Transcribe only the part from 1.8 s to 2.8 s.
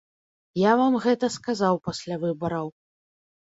пасля выбараў.